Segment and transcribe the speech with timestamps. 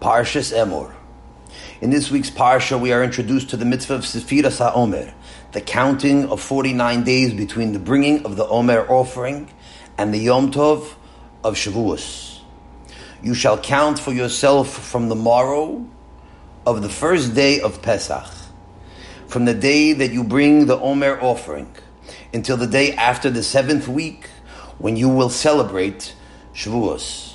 [0.00, 0.94] Parshas Emor.
[1.82, 5.12] In this week's Parsha, we are introduced to the mitzvah of Sefiras HaOmer,
[5.52, 9.52] the counting of 49 days between the bringing of the Omer offering
[9.98, 10.94] and the Yom Tov
[11.44, 12.40] of Shavuos.
[13.22, 15.86] You shall count for yourself from the morrow
[16.64, 18.32] of the first day of Pesach,
[19.26, 21.76] from the day that you bring the Omer offering,
[22.32, 24.30] until the day after the seventh week,
[24.78, 26.14] when you will celebrate
[26.54, 27.29] Shavuos.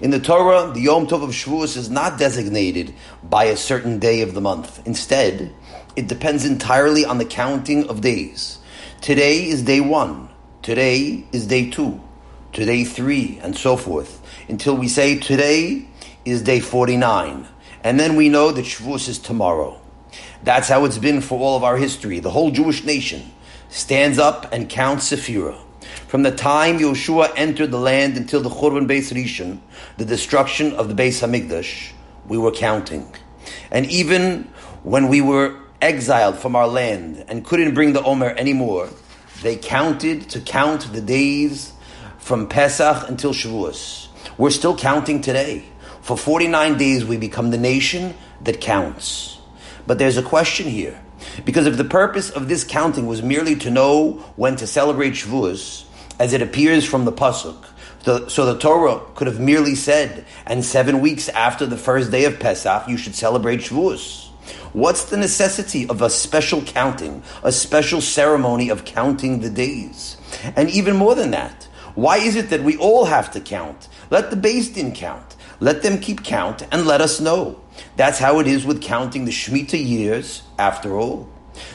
[0.00, 4.20] In the Torah, the Yom Tov of Shavuos is not designated by a certain day
[4.20, 4.84] of the month.
[4.86, 5.52] Instead,
[5.96, 8.58] it depends entirely on the counting of days.
[9.00, 10.28] Today is day one.
[10.62, 12.00] Today is day two.
[12.52, 14.22] Today three, and so forth.
[14.48, 15.86] Until we say today
[16.24, 17.48] is day 49.
[17.84, 19.80] And then we know that Shavuos is tomorrow.
[20.42, 22.20] That's how it's been for all of our history.
[22.20, 23.32] The whole Jewish nation
[23.68, 25.58] stands up and counts Sephirah.
[26.12, 29.60] From the time Yoshua entered the land until the Churban Beis Rishon,
[29.96, 31.92] the destruction of the Beis Hamikdash,
[32.28, 33.10] we were counting.
[33.70, 34.50] And even
[34.82, 38.90] when we were exiled from our land and couldn't bring the Omer anymore,
[39.40, 41.72] they counted to count the days
[42.18, 44.08] from Pesach until Shavuos.
[44.36, 45.64] We're still counting today.
[46.02, 49.38] For 49 days we become the nation that counts.
[49.86, 51.02] But there's a question here.
[51.46, 55.86] Because if the purpose of this counting was merely to know when to celebrate Shavuos,
[56.18, 57.64] as it appears from the Pasuk,
[58.04, 62.24] the, so the Torah could have merely said, and seven weeks after the first day
[62.24, 64.28] of Pesach, you should celebrate Shavuos.
[64.72, 70.16] What's the necessity of a special counting, a special ceremony of counting the days?
[70.56, 73.88] And even more than that, why is it that we all have to count?
[74.10, 75.36] Let the Din count.
[75.60, 77.60] Let them keep count and let us know.
[77.96, 81.28] That's how it is with counting the Shemitah years, after all.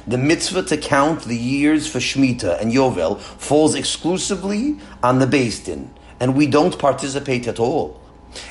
[0.08, 5.64] The mitzvah to count the years for Shemitah and Yovel falls exclusively on the Beis
[5.64, 8.02] Din, and we don't participate at all.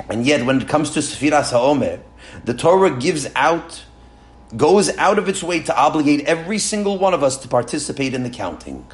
[0.09, 2.01] And yet, when it comes to Sefiras HaOmer,
[2.45, 3.85] the Torah gives out,
[4.57, 8.23] goes out of its way to obligate every single one of us to participate in
[8.23, 8.87] the counting.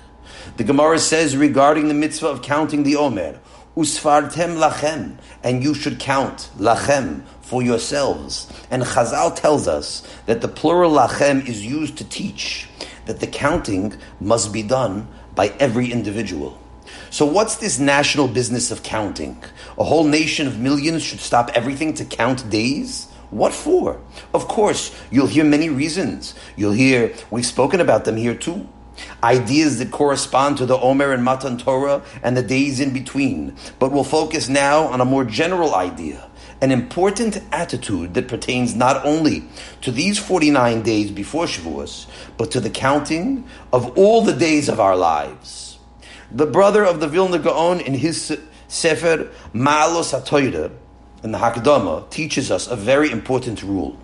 [0.56, 3.40] The Gemara says regarding the mitzvah of counting the Omer,
[3.74, 8.46] Usfartem lachem, and you should count lachem for yourselves.
[8.70, 12.68] And Chazal tells us that the plural lachem is used to teach
[13.06, 16.58] that the counting must be done by every individual.
[17.08, 19.42] So what's this national business of counting?
[19.78, 23.06] A whole nation of millions should stop everything to count days?
[23.30, 23.98] What for?
[24.34, 26.34] Of course, you'll hear many reasons.
[26.56, 28.68] You'll hear, we've spoken about them here too
[29.22, 33.56] ideas that correspond to the Omer and Matan Torah and the days in between.
[33.78, 36.28] But we'll focus now on a more general idea,
[36.60, 39.44] an important attitude that pertains not only
[39.80, 44.80] to these 49 days before Shavuos, but to the counting of all the days of
[44.80, 45.78] our lives.
[46.30, 48.38] The brother of the Vilna Gaon in his
[48.68, 50.72] Sefer Ma'alos HaTorah,
[51.22, 53.98] in the Hakdama, teaches us a very important rule.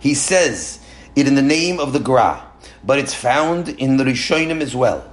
[0.00, 0.80] He says
[1.14, 2.45] it in the name of the Gra,
[2.86, 5.12] but it's found in the Rishonim as well.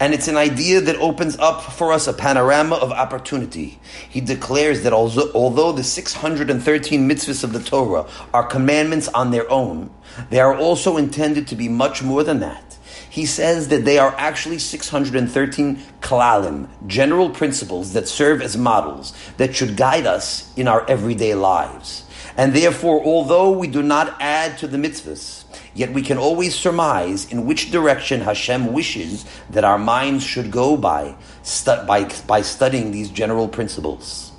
[0.00, 3.78] And it's an idea that opens up for us a panorama of opportunity.
[4.08, 9.90] He declares that although the 613 mitzvahs of the Torah are commandments on their own,
[10.30, 12.78] they are also intended to be much more than that.
[13.10, 19.54] He says that they are actually 613 kalalim, general principles that serve as models that
[19.54, 22.04] should guide us in our everyday lives.
[22.36, 25.39] And therefore, although we do not add to the mitzvahs,
[25.74, 30.76] Yet we can always surmise in which direction Hashem wishes that our minds should go
[30.76, 34.32] by, stu- by, by studying these general principles.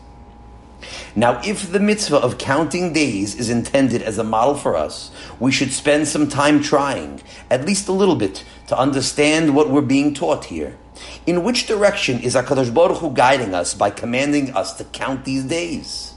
[1.15, 5.51] Now, if the mitzvah of counting days is intended as a model for us, we
[5.51, 10.13] should spend some time trying, at least a little bit, to understand what we're being
[10.13, 10.77] taught here.
[11.25, 15.43] In which direction is HaKadosh Baruch Hu guiding us by commanding us to count these
[15.43, 16.13] days?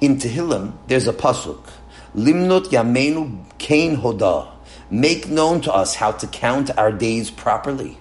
[0.00, 1.62] In Tehillim, there's a pasuk,
[2.16, 4.48] Limnot Yamenu Kain Hoda.
[4.90, 7.98] Make known to us how to count our days properly.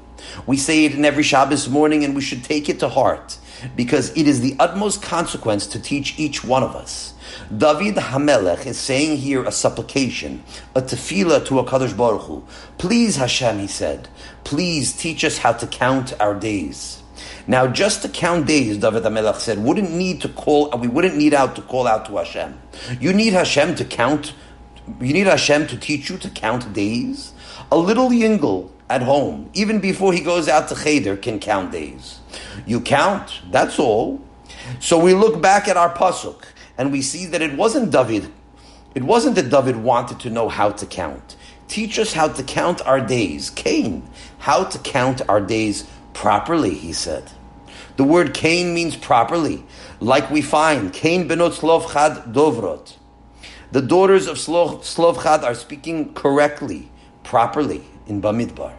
[0.47, 3.37] We say it in every Shabbos morning and we should take it to heart
[3.75, 7.13] because it is the utmost consequence to teach each one of us.
[7.57, 10.45] David Hamelech is saying here a supplication,
[10.75, 11.63] a tefillah to a
[11.93, 12.45] Baruch Hu.
[12.77, 14.07] Please Hashem, he said,
[14.45, 17.03] please teach us how to count our days.
[17.47, 20.73] Now, just to count days, David Hamelech said, wouldn't need to call.
[20.73, 22.59] Uh, we wouldn't need out to call out to Hashem.
[22.99, 24.33] You need Hashem to count.
[24.99, 27.33] You need Hashem to teach you to count days.
[27.71, 32.19] A little yingle at home, even before he goes out to cheder, can count days.
[32.65, 33.41] You count.
[33.51, 34.21] That's all.
[34.79, 36.43] So we look back at our pasuk
[36.77, 38.31] and we see that it wasn't David.
[38.93, 41.35] It wasn't that David wanted to know how to count.
[41.67, 43.49] Teach us how to count our days.
[43.49, 44.07] Cain,
[44.37, 47.31] how to count our days properly, he said.
[47.97, 49.63] The word Cain means properly,
[49.99, 52.95] like we find Cain benot Tzlofchad dovrot.
[53.71, 56.89] The daughters of Tzlofchad are speaking correctly,
[57.23, 58.73] properly in Bamidbar.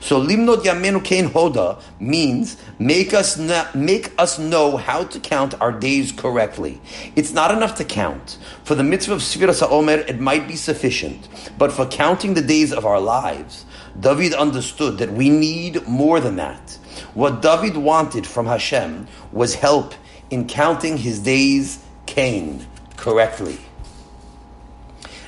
[0.00, 3.36] So limnot yamenu kain hoda means make us
[3.74, 6.80] make us know how to count our days correctly.
[7.16, 8.38] It's not enough to count.
[8.64, 11.28] For the mitzvah of Sfiras Omer, it might be sufficient,
[11.58, 13.66] but for counting the days of our lives,
[13.98, 16.78] David understood that we need more than that.
[17.14, 19.94] What David wanted from Hashem was help
[20.30, 22.66] in counting his days, Cain,
[22.96, 23.58] correctly.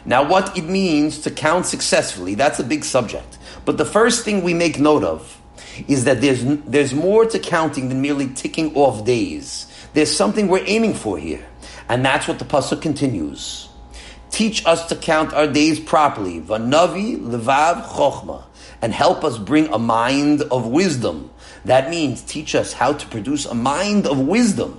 [0.07, 3.39] Now, what it means to count successfully, that's a big subject.
[3.65, 5.41] But the first thing we make note of
[5.89, 9.67] is that there's, there's more to counting than merely ticking off days.
[9.95, 11.45] There's something we're aiming for here.
[11.89, 13.69] And that's what the Pasuk continues.
[14.31, 16.41] Teach us to count our days properly.
[16.41, 18.45] Vanavi levav chokhmah.
[18.85, 21.31] And help us bring a mind of wisdom.
[21.65, 24.79] That means teach us how to produce a mind of wisdom.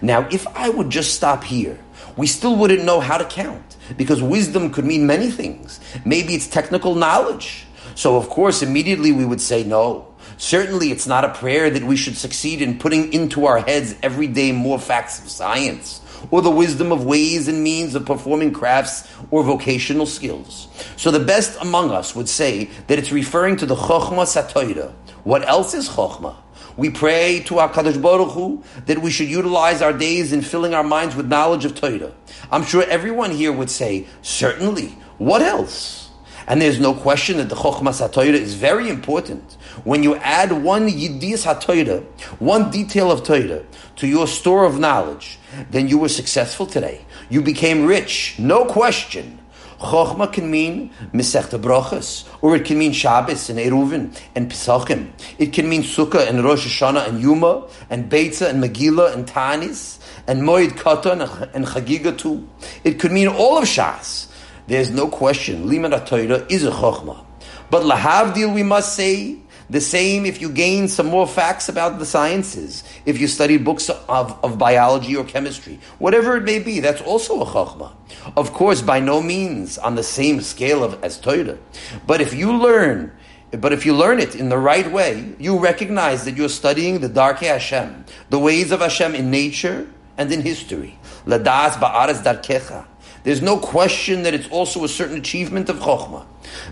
[0.00, 1.76] Now, if I would just stop here,
[2.16, 3.76] we still wouldn't know how to count.
[3.96, 5.80] Because wisdom could mean many things.
[6.04, 7.66] Maybe it's technical knowledge.
[7.96, 10.06] So, of course, immediately we would say no.
[10.36, 14.28] Certainly, it's not a prayer that we should succeed in putting into our heads every
[14.28, 15.99] day more facts of science
[16.30, 20.68] or the wisdom of ways and means of performing crafts or vocational skills.
[20.96, 24.92] So, the best among us would say that it's referring to the Chokhmas HaToira.
[25.24, 26.36] What else is Chokhmah?
[26.76, 30.72] We pray to our Kadosh Baruch Hu that we should utilize our days in filling
[30.72, 32.12] our minds with knowledge of Torah.
[32.50, 34.96] I'm sure everyone here would say, certainly.
[35.18, 36.10] What else?
[36.46, 39.58] And there's no question that the Chokhmas HaTorah is very important.
[39.84, 42.02] When you add one Yiddias HaTorah,
[42.40, 43.64] one detail of Torah,
[43.96, 45.38] to your store of knowledge,
[45.70, 47.04] then you were successful today.
[47.28, 49.38] You became rich, no question.
[49.80, 55.08] Chokhmah can mean Mesechta Brachas, or it can mean Shabbos and Eruvin and Pesachim.
[55.38, 59.98] It can mean Sukkah and Rosh Hashanah and Yuma and Beitza and Megillah and Tanis
[60.26, 61.22] and Moed Katan
[61.54, 62.46] and Chagiga too.
[62.84, 64.26] It could mean all of Shas.
[64.66, 67.24] There's no question, Limud Torah is a chokhmah.
[67.70, 69.38] But lahavdil, we must say,
[69.70, 73.88] the same if you gain some more facts about the sciences, if you study books
[73.88, 77.92] of, of biology or chemistry, whatever it may be, that's also a chokhmah.
[78.36, 81.58] Of course, by no means on the same scale of, as Torah.
[82.06, 83.12] But if you learn
[83.52, 87.08] but if you learn it in the right way, you recognize that you're studying the
[87.08, 90.96] Darkei Hashem, the ways of Hashem in nature and in history.
[91.26, 92.86] Ladas ba'aretz darkecha.
[93.24, 96.26] There's no question that it's also a certain achievement of Chokhmah.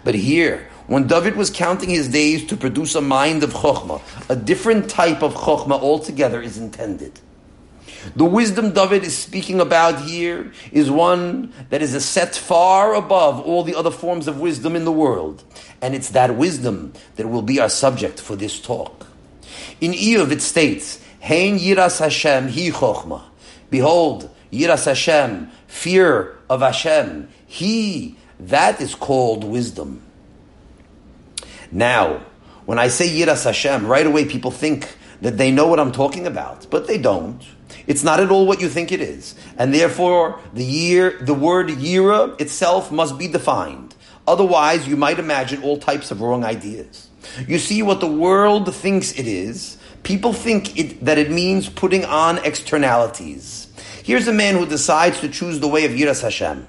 [0.05, 4.01] But here, when David was counting his days to produce a mind of Chokhmah,
[4.31, 7.21] a different type of Chokhmah altogether is intended.
[8.17, 13.41] The wisdom David is speaking about here is one that is a set far above
[13.41, 15.45] all the other forms of wisdom in the world.
[15.83, 19.07] And it's that wisdom that will be our subject for this talk.
[19.81, 23.25] In Iyov it states, Hein Yiras Hashem hi Chokhmah.
[23.69, 27.29] Behold, Yiras Hashem, fear of Hashem.
[27.47, 30.03] He, that is called wisdom.
[31.71, 32.23] Now,
[32.67, 36.27] when I say Yiras Hashem, right away people think that they know what I'm talking
[36.27, 37.43] about, but they don't.
[37.87, 39.35] It's not at all what you think it is.
[39.57, 43.95] And therefore, the year, the word Yira itself must be defined.
[44.27, 47.09] Otherwise, you might imagine all types of wrong ideas.
[47.47, 49.79] You see what the world thinks it is.
[50.03, 53.73] People think it, that it means putting on externalities.
[54.05, 56.67] Here's a man who decides to choose the way of Yiras Hashem.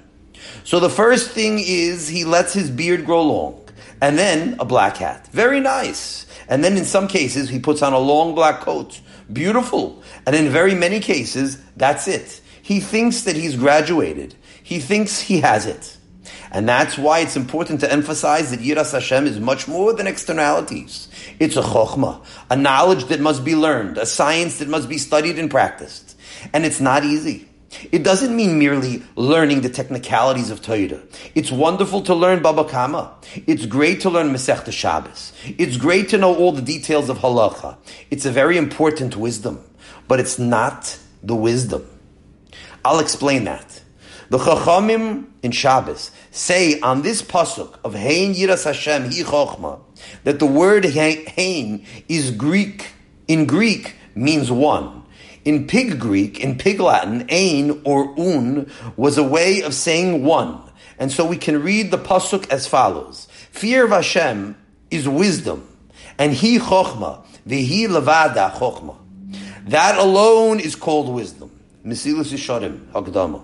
[0.63, 3.63] So the first thing is he lets his beard grow long,
[4.01, 5.27] and then a black hat.
[5.27, 6.25] Very nice.
[6.48, 9.01] And then in some cases he puts on a long black coat.
[9.32, 10.01] Beautiful.
[10.25, 12.41] And in very many cases, that's it.
[12.62, 14.36] He thinks that he's graduated.
[14.63, 15.98] He thinks he has it.
[16.51, 21.08] And that's why it's important to emphasize that Yiras Hashem is much more than externalities.
[21.39, 25.38] It's a chokhmah, a knowledge that must be learned, a science that must be studied
[25.38, 26.18] and practiced.
[26.53, 27.49] And it's not easy.
[27.91, 31.01] It doesn't mean merely learning the technicalities of Torah.
[31.35, 33.13] It's wonderful to learn Baba Kama.
[33.47, 35.33] It's great to learn Masechta Shabbos.
[35.57, 37.77] It's great to know all the details of halacha.
[38.09, 39.63] It's a very important wisdom,
[40.07, 41.85] but it's not the wisdom.
[42.83, 43.81] I'll explain that.
[44.29, 49.79] The Chachamim in Shabbos say on this pasuk of Hein Yiras Hashem Hi Chochma
[50.23, 52.93] that the word Hein is Greek.
[53.27, 55.03] In Greek means one.
[55.46, 60.62] In Pig Greek, in Pig Latin, ein or un was a way of saying one.
[60.98, 63.27] And so we can read the pasuk as follows.
[63.51, 64.55] Fear of Hashem
[64.91, 65.67] is wisdom,
[66.17, 68.98] and he chokhmah, vihi levada chokhmah.
[69.67, 71.51] That alone is called wisdom.
[71.86, 73.43] Mesilus Yisharim, Hakdama.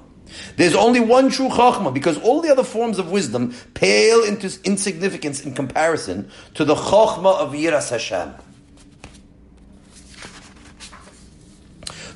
[0.57, 5.45] There's only one true chokhmah because all the other forms of wisdom pale into insignificance
[5.45, 8.33] in comparison to the chokhmah of Yiras Hashem.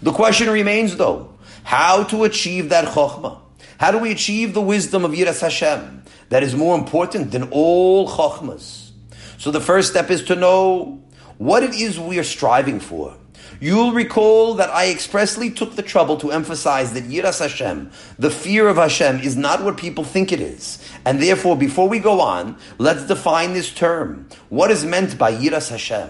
[0.02, 3.40] The question remains though, how to achieve that chokhmah?
[3.80, 8.10] How do we achieve the wisdom of Yiras Hashem that is more important than all
[8.10, 8.92] chokhmas?
[9.38, 11.02] So the first step is to know
[11.38, 13.16] what it is we are striving for.
[13.62, 18.70] You'll recall that I expressly took the trouble to emphasize that Yiras Hashem, the fear
[18.70, 20.82] of Hashem, is not what people think it is.
[21.06, 24.30] And therefore, before we go on, let's define this term.
[24.48, 26.10] What is meant by Yiras Hashem?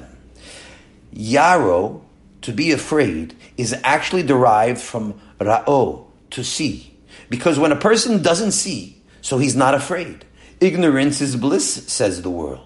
[1.13, 2.01] Yaro,
[2.41, 6.95] to be afraid, is actually derived from Ra'o, to see.
[7.29, 10.25] Because when a person doesn't see, so he's not afraid.
[10.59, 12.65] Ignorance is bliss, says the world.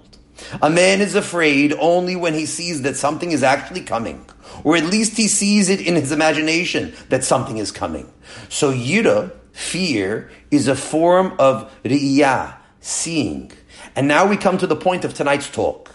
[0.62, 4.26] A man is afraid only when he sees that something is actually coming,
[4.64, 8.12] or at least he sees it in his imagination that something is coming.
[8.50, 13.52] So yira, fear, is a form of riyah, seeing.
[13.96, 15.90] And now we come to the point of tonight's talk.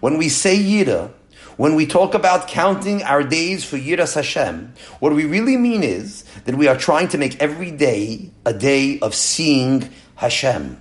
[0.00, 1.12] When we say yira,
[1.58, 6.22] when we talk about counting our days for Yiras Hashem, what we really mean is
[6.44, 10.80] that we are trying to make every day a day of seeing Hashem.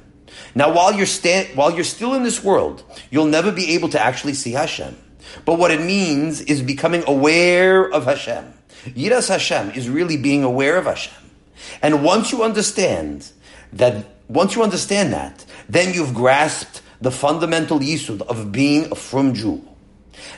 [0.53, 3.99] Now, while you're, sta- while you're still in this world, you'll never be able to
[3.99, 4.95] actually see Hashem.
[5.45, 8.53] But what it means is becoming aware of Hashem.
[8.85, 11.31] Yiras Hashem is really being aware of Hashem.
[11.81, 13.31] And once you understand
[13.73, 19.33] that, once you understand that, then you've grasped the fundamental yisud of being a frum
[19.33, 19.67] Jew.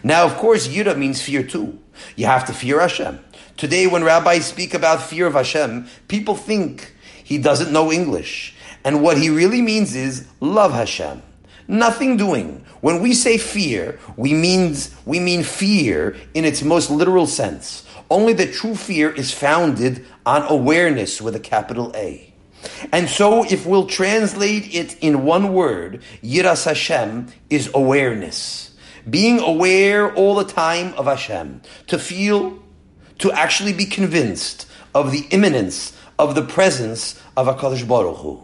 [0.04, 1.80] Now, of course, Yira means fear too.
[2.16, 3.20] You have to fear Hashem.
[3.58, 6.94] Today, when rabbis speak about fear of Hashem, people think
[7.24, 8.56] he doesn't know English.
[8.84, 11.22] And what he really means is love Hashem.
[11.68, 12.66] Nothing doing.
[12.82, 17.86] When we say fear, we means we mean fear in its most literal sense.
[18.10, 22.34] Only the true fear is founded on awareness with a capital A.
[22.92, 28.69] And so, if we'll translate it in one word, Yiras Hashem is awareness
[29.10, 32.60] being aware all the time of Hashem, to feel,
[33.20, 38.44] to actually be convinced of the imminence of the presence of HaKadosh Baruch Hu.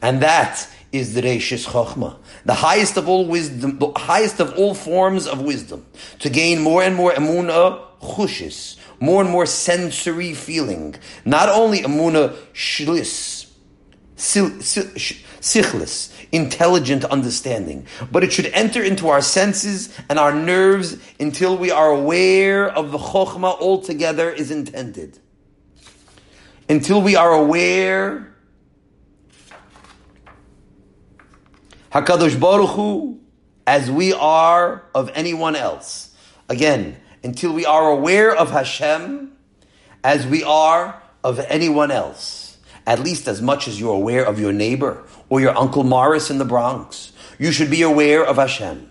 [0.00, 4.74] And that is the Reishis Chochmah, the highest of all wisdom, the highest of all
[4.74, 5.86] forms of wisdom,
[6.18, 12.36] to gain more and more emunah chushis, more and more sensory feeling, not only emunah
[12.52, 13.50] shlis,
[14.16, 21.70] sichlis, intelligent understanding, but it should enter into our senses and our nerves until we
[21.70, 25.18] are aware of the chokhmah altogether is intended.
[26.68, 28.32] Until we are aware
[31.92, 33.20] Hakadosh Baruch Hu
[33.66, 36.16] as we are of anyone else.
[36.48, 39.32] Again, until we are aware of Hashem
[40.02, 42.56] as we are of anyone else.
[42.86, 46.36] At least as much as you're aware of your neighbor or your Uncle Morris in
[46.36, 47.10] the Bronx.
[47.38, 48.90] You should be aware of Hashem.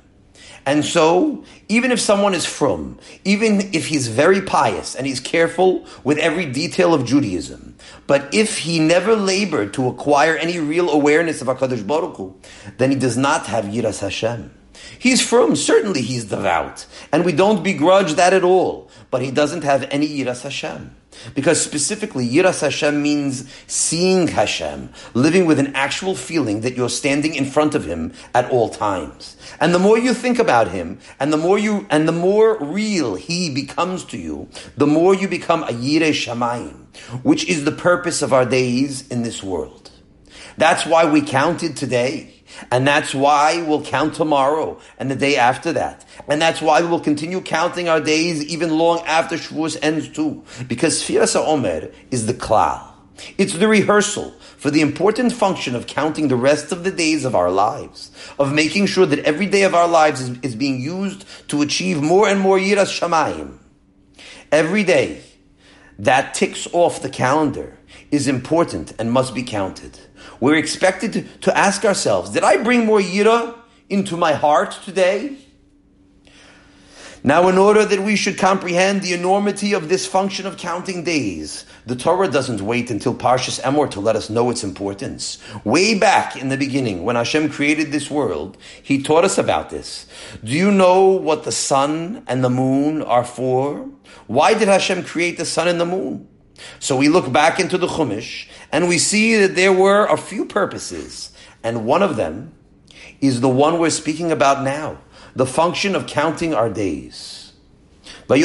[0.65, 5.85] And so, even if someone is from, even if he's very pious and he's careful
[6.03, 7.75] with every detail of Judaism,
[8.07, 12.35] but if he never labored to acquire any real awareness of HaKadosh Baruch Hu,
[12.79, 14.51] then he does not have Yiras Hashem.
[14.97, 19.63] He's from, certainly he's devout, and we don't begrudge that at all, but he doesn't
[19.63, 20.95] have any Yiras Hashem.
[21.35, 27.35] Because specifically, Yiras Hashem means seeing Hashem, living with an actual feeling that you're standing
[27.35, 29.35] in front of Him at all times.
[29.59, 33.15] And the more you think about Him, and the more you, and the more real
[33.15, 36.87] He becomes to you, the more you become a Yirei Shamayim,
[37.23, 39.91] which is the purpose of our days in this world.
[40.57, 42.40] That's why we counted today.
[42.69, 46.05] And that's why we'll count tomorrow and the day after that.
[46.27, 50.43] And that's why we'll continue counting our days even long after Shavuos ends too.
[50.67, 52.87] Because Sfiras Omer is the klal.
[53.37, 57.35] It's the rehearsal for the important function of counting the rest of the days of
[57.35, 61.25] our lives, of making sure that every day of our lives is, is being used
[61.49, 63.57] to achieve more and more Yiras Shamayim.
[64.51, 65.21] Every day
[65.99, 67.77] that ticks off the calendar
[68.09, 69.99] is important and must be counted.
[70.41, 73.55] We're expected to ask ourselves, did I bring more yira
[73.89, 75.37] into my heart today?
[77.23, 81.65] Now, in order that we should comprehend the enormity of this function of counting days,
[81.85, 85.37] the Torah doesn't wait until Parshas Emor to let us know its importance.
[85.63, 90.07] Way back in the beginning, when Hashem created this world, He taught us about this.
[90.43, 93.87] Do you know what the sun and the moon are for?
[94.25, 96.27] Why did Hashem create the sun and the moon?
[96.79, 100.45] So we look back into the Chumash and we see that there were a few
[100.45, 101.31] purposes,
[101.63, 102.53] and one of them
[103.19, 104.97] is the one we're speaking about now
[105.35, 107.53] the function of counting our days.
[108.29, 108.41] And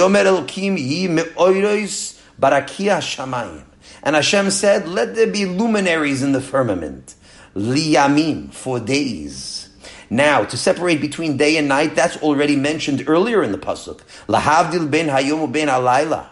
[4.15, 7.15] Hashem said, Let there be luminaries in the firmament,
[7.55, 9.69] liyamim, for days.
[10.09, 14.03] Now, to separate between day and night, that's already mentioned earlier in the pasuk.
[14.29, 16.29] Lahavdil ben hayom ben alayla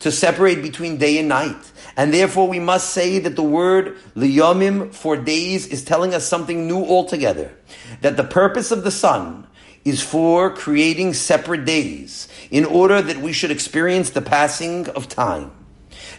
[0.00, 1.72] to separate between day and night.
[1.96, 6.66] And therefore we must say that the word liyomim for days is telling us something
[6.66, 7.52] new altogether.
[8.02, 9.46] That the purpose of the sun
[9.84, 15.50] is for creating separate days in order that we should experience the passing of time.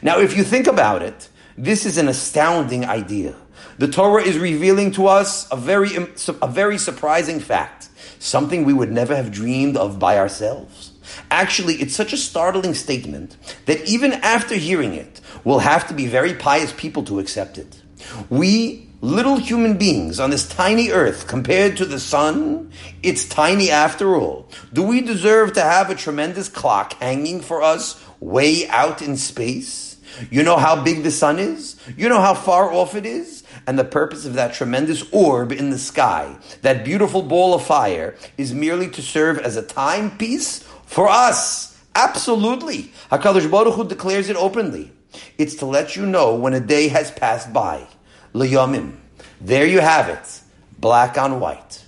[0.01, 3.35] Now, if you think about it, this is an astounding idea.
[3.77, 8.91] The Torah is revealing to us a very, a very surprising fact, something we would
[8.91, 10.88] never have dreamed of by ourselves.
[11.31, 16.07] Actually, it's such a startling statement that even after hearing it, we'll have to be
[16.07, 17.81] very pious people to accept it.
[18.29, 24.15] We little human beings on this tiny earth compared to the sun, it's tiny after
[24.15, 24.49] all.
[24.73, 29.97] Do we deserve to have a tremendous clock hanging for us way out in space?
[30.29, 31.79] You know how big the sun is?
[31.95, 33.43] You know how far off it is?
[33.67, 38.15] And the purpose of that tremendous orb in the sky, that beautiful ball of fire,
[38.37, 41.77] is merely to serve as a timepiece for us.
[41.95, 42.91] Absolutely.
[43.11, 44.91] HaKadosh Baruch Hu declares it openly.
[45.37, 47.87] It's to let you know when a day has passed by.
[48.33, 48.97] Liyamim.
[49.39, 50.41] There you have it,
[50.77, 51.85] black on white.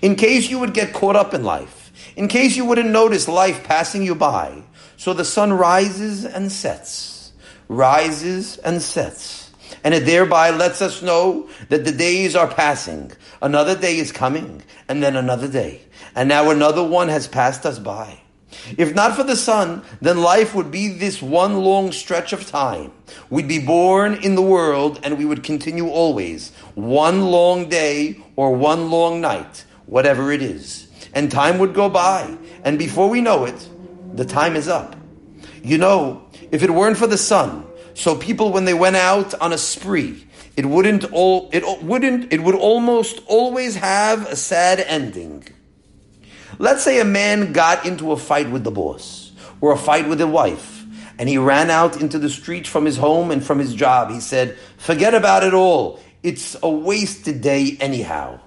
[0.00, 3.64] In case you would get caught up in life, in case you wouldn't notice life
[3.64, 4.62] passing you by,
[4.96, 7.32] so the sun rises and sets,
[7.68, 9.50] rises and sets,
[9.84, 13.12] and it thereby lets us know that the days are passing.
[13.42, 15.82] Another day is coming, and then another day,
[16.14, 18.20] and now another one has passed us by.
[18.76, 22.92] If not for the sun, then life would be this one long stretch of time.
[23.28, 26.52] We'd be born in the world and we would continue always.
[26.74, 30.88] One long day or one long night, whatever it is.
[31.12, 32.36] And time would go by.
[32.64, 33.68] And before we know it,
[34.14, 34.96] the time is up.
[35.62, 39.52] You know, if it weren't for the sun, so people when they went out on
[39.52, 40.26] a spree,
[40.56, 45.44] it wouldn't all, it wouldn't, it would almost always have a sad ending.
[46.58, 50.20] Let's say a man got into a fight with the boss or a fight with
[50.20, 50.76] a wife
[51.18, 54.10] and he ran out into the street from his home and from his job.
[54.10, 56.00] He said, forget about it all.
[56.22, 58.40] It's a wasted day anyhow.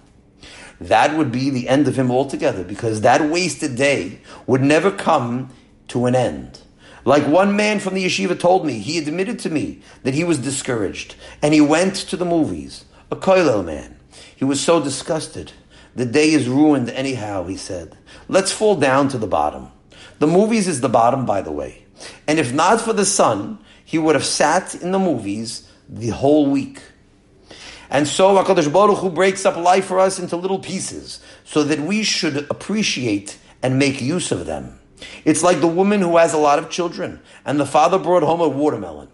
[0.82, 5.50] That would be the end of him altogether because that wasted day would never come
[5.90, 6.62] to an end.
[7.06, 10.38] Like one man from the yeshiva told me, he admitted to me that he was
[10.38, 13.98] discouraged and he went to the movies, a koilel man.
[14.36, 15.52] He was so disgusted.
[15.96, 17.98] The day is ruined anyhow, he said.
[18.28, 19.72] Let's fall down to the bottom.
[20.20, 21.86] The movies is the bottom, by the way.
[22.28, 26.50] And if not for the sun, he would have sat in the movies the whole
[26.50, 26.82] week.
[27.90, 31.80] And so HaKadosh Baruch Hu breaks up life for us into little pieces so that
[31.80, 34.80] we should appreciate and make use of them.
[35.26, 38.42] It's like the woman who has a lot of children and the father brought home
[38.42, 39.10] a watermelon.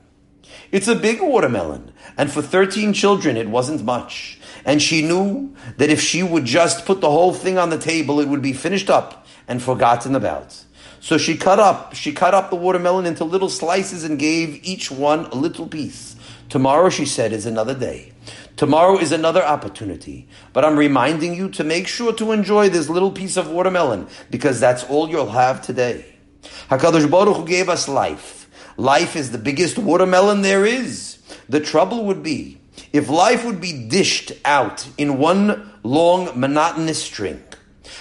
[0.71, 4.39] It's a big watermelon, and for 13 children it wasn't much.
[4.65, 8.19] And she knew that if she would just put the whole thing on the table,
[8.19, 10.63] it would be finished up and forgotten about.
[10.99, 14.89] So she cut up, she cut up the watermelon into little slices and gave each
[14.89, 16.15] one a little piece.
[16.49, 18.12] Tomorrow, she said, is another day.
[18.56, 20.28] Tomorrow is another opportunity.
[20.51, 24.60] But I'm reminding you to make sure to enjoy this little piece of watermelon because
[24.60, 26.15] that's all you'll have today.
[26.69, 28.49] HaKadosh Baruch Hu gave us life.
[28.78, 31.19] Life is the biggest watermelon there is.
[31.47, 32.60] The trouble would be
[32.95, 37.43] if life would be dished out in one long monotonous string,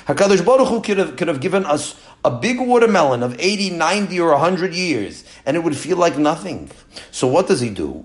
[0.07, 4.21] Hakadosh Baruch Hu could have, could have given us a big watermelon of 80, 90,
[4.21, 6.71] or 100 years, and it would feel like nothing.
[7.11, 8.05] So what does he do?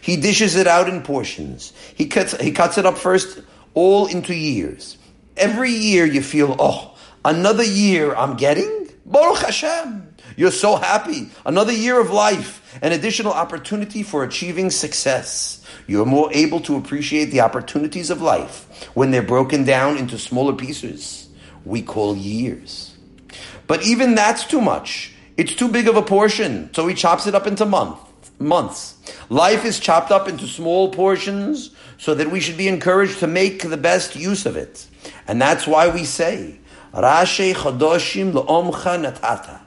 [0.00, 1.74] He dishes it out in portions.
[1.94, 3.42] He cuts, he cuts it up first
[3.74, 4.96] all into years.
[5.36, 8.88] Every year you feel, oh, another year I'm getting?
[9.04, 10.14] Baruch Hashem.
[10.36, 11.28] You're so happy.
[11.44, 15.59] Another year of life, an additional opportunity for achieving success.
[15.86, 20.54] You're more able to appreciate the opportunities of life when they're broken down into smaller
[20.54, 21.28] pieces
[21.64, 22.96] we call years.
[23.66, 25.12] But even that's too much.
[25.36, 27.98] It's too big of a portion, so he chops it up into month,
[28.38, 28.96] months.
[29.28, 33.62] Life is chopped up into small portions so that we should be encouraged to make
[33.62, 34.86] the best use of it.
[35.26, 36.58] And that's why we say,
[36.92, 39.60] Rashe Chodoshim Le'omcha Natata.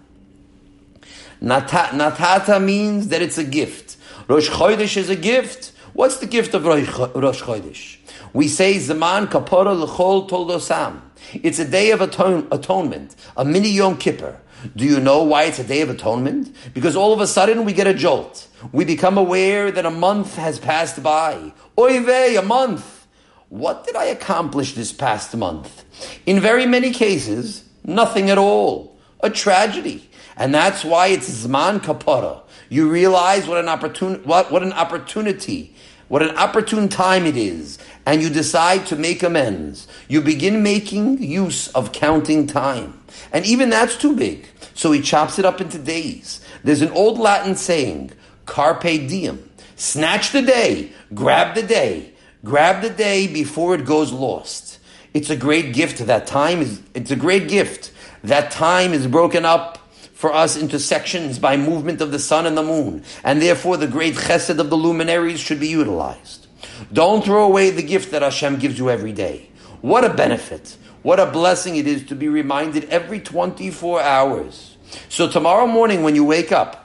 [1.41, 3.97] Natata means that it's a gift.
[4.27, 5.72] Rosh Chodesh is a gift.
[5.93, 7.97] What's the gift of Rosh Chodesh?
[8.33, 11.01] We say Zaman Kapora L'chol Toldosam.
[11.33, 14.39] It's a day of atone, atonement, a mini Yom Kippur.
[14.75, 16.55] Do you know why it's a day of atonement?
[16.73, 18.47] Because all of a sudden we get a jolt.
[18.71, 21.53] We become aware that a month has passed by.
[21.77, 23.05] Oy a month.
[23.49, 25.85] What did I accomplish this past month?
[26.25, 28.97] In very many cases, nothing at all.
[29.19, 30.09] A tragedy.
[30.37, 32.42] And that's why it's Zman Kapara.
[32.73, 35.73] You realize what an what, what an opportunity
[36.13, 39.87] what an opportune time it is, and you decide to make amends.
[40.07, 43.01] You begin making use of counting time.
[43.31, 44.45] And even that's too big.
[44.75, 46.41] So he chops it up into days.
[46.63, 48.11] There's an old Latin saying,
[48.45, 49.49] carpe diem.
[49.75, 52.13] Snatch the day, grab the day,
[52.45, 54.77] grab the day before it goes lost.
[55.15, 55.97] It's a great gift.
[56.05, 57.91] That time is, it's a great gift.
[58.23, 59.79] That time is broken up
[60.23, 63.03] for us into sections by movement of the sun and the moon.
[63.25, 66.47] And therefore the great chesed of the luminaries should be utilized.
[66.93, 69.49] Don't throw away the gift that Hashem gives you every day.
[69.81, 70.77] What a benefit.
[71.01, 74.77] What a blessing it is to be reminded every 24 hours.
[75.09, 76.79] So tomorrow morning when you wake up,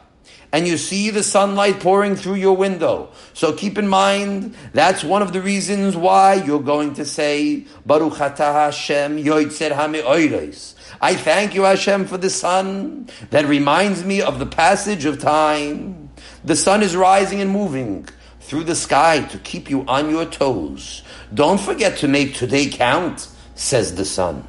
[0.50, 3.10] and you see the sunlight pouring through your window.
[3.34, 8.14] So keep in mind, that's one of the reasons why you're going to say, Baruch
[8.14, 10.74] atah Hashem yoitzer ha'me'oiros.
[11.00, 16.10] I thank you, Hashem, for the sun that reminds me of the passage of time.
[16.44, 18.08] The sun is rising and moving
[18.40, 21.02] through the sky to keep you on your toes.
[21.32, 24.48] Don't forget to make today count, says the sun.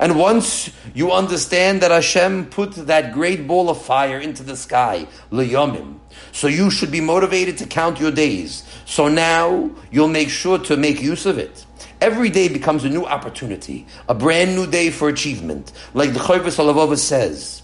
[0.00, 5.06] And once you understand that Hashem put that great ball of fire into the sky,
[5.30, 6.00] liyomim,
[6.32, 8.64] so you should be motivated to count your days.
[8.84, 11.64] So now you'll make sure to make use of it.
[12.00, 15.72] Every day becomes a new opportunity, a brand new day for achievement.
[15.94, 17.62] Like the Chovos Halevovos says,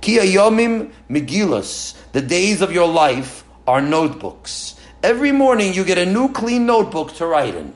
[0.00, 4.76] Ki yomim megilus, the days of your life are notebooks.
[5.02, 7.74] Every morning you get a new clean notebook to write in.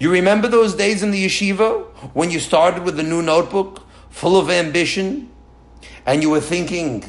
[0.00, 4.36] You remember those days in the yeshiva when you started with a new notebook full
[4.36, 5.30] of ambition
[6.04, 7.04] and you were thinking,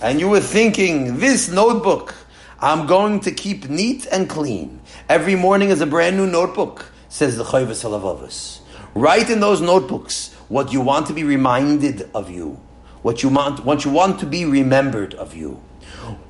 [0.00, 2.16] and you were thinking, this notebook
[2.60, 4.80] I'm going to keep neat and clean.
[5.08, 8.58] Every morning is a brand new notebook, says the Chovos Halevovos.
[8.92, 12.60] Write in those notebooks what you want to be reminded of you,
[13.02, 15.62] what you want, what you want to be remembered of you.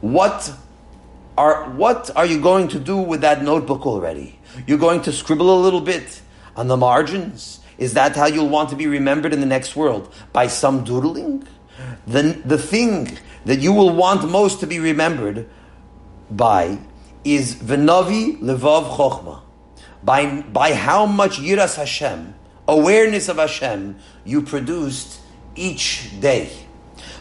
[0.02, 0.52] What
[1.38, 4.38] are what are you going to do with that notebook already?
[4.66, 6.20] You're going to scribble a little bit
[6.54, 7.60] on the margins.
[7.78, 10.12] Is that how you'll want to be remembered in the next world?
[10.34, 11.48] By some doodling?
[12.06, 15.48] The, the thing that you will want most to be remembered
[16.30, 16.78] by
[17.34, 19.40] is V'navi Levav Chochma.
[20.02, 22.34] By, by how much Yiras Hashem,
[22.68, 25.20] awareness of Hashem, you produced
[25.56, 26.50] each day.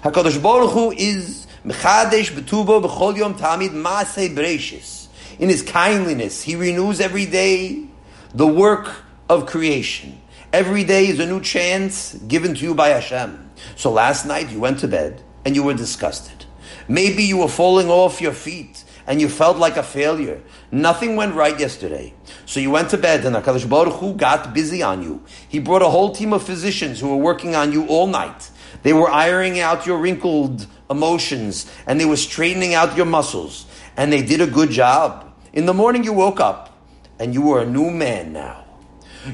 [0.03, 5.07] HaKadosh Baruch Hu is Mechadesh betubo b'chol yom tamid maaseh breishis.
[5.39, 7.85] In His kindliness, He renews every day
[8.33, 10.21] the work of creation.
[10.53, 13.49] Every day is a new chance given to you by Hashem.
[13.75, 16.45] So last night you went to bed and you were disgusted.
[16.87, 20.41] Maybe you were falling off your feet and you felt like a failure.
[20.71, 22.13] Nothing went right yesterday.
[22.45, 25.23] So you went to bed and HaKadosh Baruch Hu got busy on you.
[25.47, 28.49] He brought a whole team of physicians who were working on you all night.
[28.83, 33.65] They were ironing out your wrinkled emotions and they were straightening out your muscles
[33.97, 35.33] and they did a good job.
[35.53, 36.77] In the morning you woke up
[37.19, 38.65] and you were a new man now.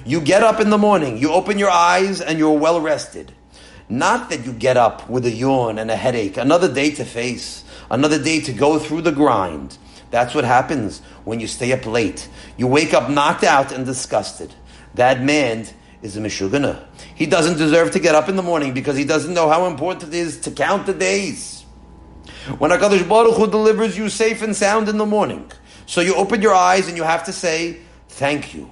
[0.06, 3.34] You get up in the morning, you open your eyes and you're well rested.
[3.92, 7.66] Not that you get up with a yawn and a headache, another day to face,
[7.90, 9.78] another day to go through the grind.
[10.12, 12.30] That's what happens when you stay up late.
[12.56, 14.56] You wake up knocked out and disgusted.
[14.94, 15.68] That man
[16.02, 16.86] is a Meshugana.
[17.16, 20.14] He doesn't deserve to get up in the morning because he doesn't know how important
[20.14, 21.64] it is to count the days.
[22.60, 25.52] When HaKadosh Baruch Hu delivers you safe and sound in the morning,
[25.86, 28.72] so you open your eyes and you have to say, thank you.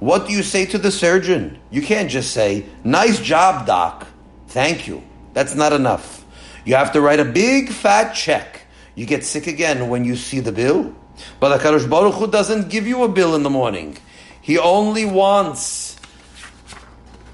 [0.00, 1.58] What do you say to the surgeon?
[1.70, 4.06] You can't just say, nice job, doc.
[4.48, 5.02] Thank you.
[5.34, 6.24] That's not enough.
[6.64, 8.62] You have to write a big fat check.
[8.94, 10.94] You get sick again when you see the bill.
[11.40, 13.96] But the HaKadosh Baruch Hu doesn't give you a bill in the morning.
[14.40, 15.96] He only wants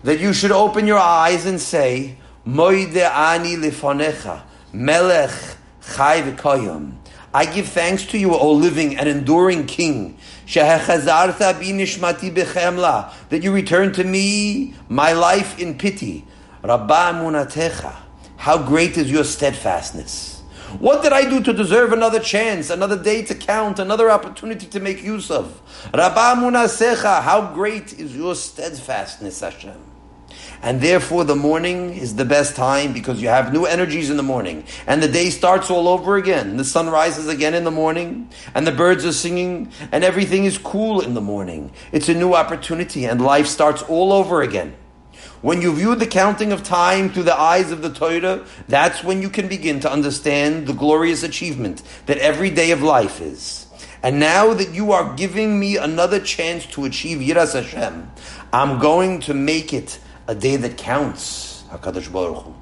[0.03, 5.57] that you should open your eyes and say, Moide ani lifonecha, melech
[5.95, 6.97] chai v'koyim.
[7.33, 11.01] I give thanks to you, O living and enduring King, that
[13.43, 16.25] you return to me my life in pity.
[16.65, 18.03] Rabba.
[18.37, 20.41] How great is your steadfastness.
[20.79, 24.81] What did I do to deserve another chance, another day to count, another opportunity to
[24.81, 25.61] make use of?
[25.93, 26.37] Rabba.
[27.21, 29.79] How great is your steadfastness, Hashem.
[30.63, 34.23] And therefore, the morning is the best time because you have new energies in the
[34.23, 34.65] morning.
[34.87, 36.57] And the day starts all over again.
[36.57, 40.57] The sun rises again in the morning, and the birds are singing, and everything is
[40.57, 41.73] cool in the morning.
[41.93, 44.75] It's a new opportunity, and life starts all over again.
[45.45, 49.21] When you view the counting of time through the eyes of the Torah, that's when
[49.21, 53.67] you can begin to understand the glorious achievement that every day of life is.
[54.03, 58.11] And now that you are giving me another chance to achieve Yiras Hashem,
[58.55, 62.55] I'm going to make it a day that counts, HaKadosh Baruch Hu.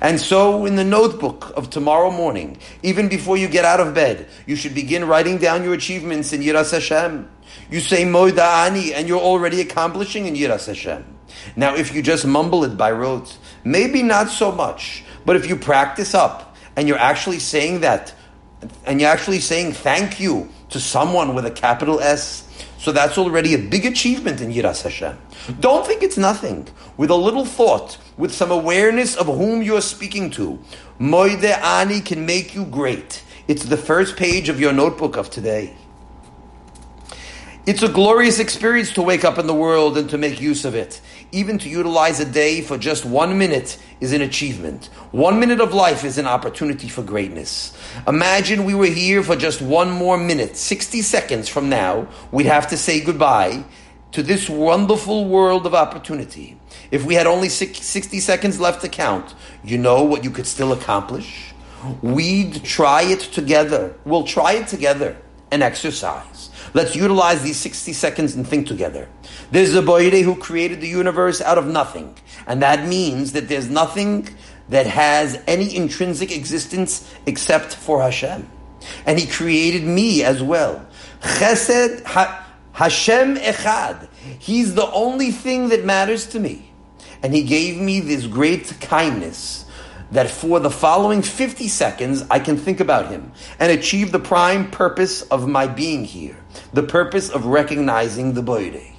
[0.00, 4.28] And so, in the notebook of tomorrow morning, even before you get out of bed,
[4.46, 7.28] you should begin writing down your achievements in Yiras Hashem.
[7.72, 11.13] You say Moida Ani, and you're already accomplishing in Yiras Hashem.
[11.56, 15.04] Now, if you just mumble it by rote, maybe not so much.
[15.24, 18.14] But if you practice up and you're actually saying that,
[18.86, 23.54] and you're actually saying thank you to someone with a capital S, so that's already
[23.54, 25.16] a big achievement in Yiras Hashem.
[25.60, 26.68] Don't think it's nothing.
[26.96, 30.58] With a little thought, with some awareness of whom you're speaking to,
[30.98, 33.22] Moide Ani can make you great.
[33.48, 35.74] It's the first page of your notebook of today.
[37.66, 40.74] It's a glorious experience to wake up in the world and to make use of
[40.74, 41.00] it.
[41.34, 44.86] Even to utilize a day for just one minute is an achievement.
[45.10, 47.76] One minute of life is an opportunity for greatness.
[48.06, 50.56] Imagine we were here for just one more minute.
[50.56, 53.64] 60 seconds from now, we'd have to say goodbye
[54.12, 56.56] to this wonderful world of opportunity.
[56.92, 60.72] If we had only 60 seconds left to count, you know what you could still
[60.72, 61.52] accomplish?
[62.00, 63.96] We'd try it together.
[64.04, 65.16] We'll try it together
[65.50, 66.50] and exercise.
[66.74, 69.08] Let's utilize these 60 seconds and think together.
[69.52, 72.16] There's a Boire who created the universe out of nothing.
[72.48, 74.28] And that means that there's nothing
[74.68, 78.50] that has any intrinsic existence except for Hashem.
[79.06, 80.84] And He created me as well.
[81.20, 84.08] Chesed ha, Hashem Echad.
[84.40, 86.72] He's the only thing that matters to me.
[87.22, 89.63] And He gave me this great kindness
[90.14, 94.70] that for the following 50 seconds I can think about him and achieve the prime
[94.70, 96.36] purpose of my being here,
[96.72, 98.94] the purpose of recognizing the Boire.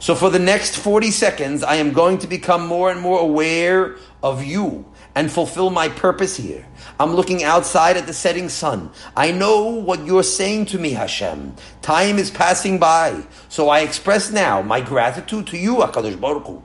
[0.00, 3.96] So for the next 40 seconds, I am going to become more and more aware
[4.22, 6.66] of you and fulfill my purpose here.
[6.98, 8.90] I'm looking outside at the setting sun.
[9.16, 11.54] I know what you're saying to me, Hashem.
[11.82, 13.22] Time is passing by.
[13.48, 16.62] So I express now my gratitude to you, HaKadosh Baruch Hu,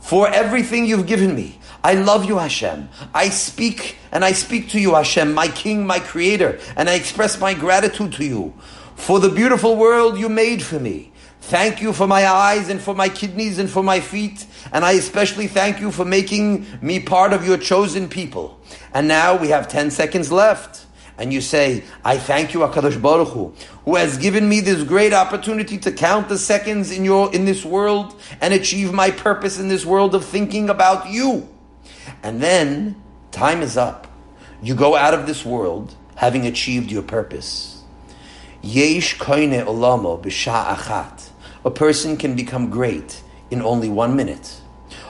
[0.00, 1.58] for everything you've given me.
[1.84, 2.88] I love you, Hashem.
[3.12, 7.40] I speak and I speak to you, Hashem, my King, my Creator, and I express
[7.40, 8.54] my gratitude to you
[8.94, 11.12] for the beautiful world you made for me.
[11.40, 14.46] Thank you for my eyes and for my kidneys and for my feet.
[14.72, 18.60] And I especially thank you for making me part of your chosen people.
[18.94, 20.86] And now we have 10 seconds left.
[21.18, 25.12] And you say, I thank you, HaKadosh Baruch Hu, who has given me this great
[25.12, 29.68] opportunity to count the seconds in your, in this world and achieve my purpose in
[29.68, 31.48] this world of thinking about you.
[32.22, 34.06] And then time is up.
[34.62, 37.82] You go out of this world having achieved your purpose.
[38.62, 41.30] Yesh olamo achat.
[41.64, 44.60] A person can become great in only one minute.